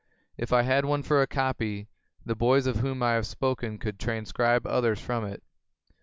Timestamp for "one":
0.83-1.03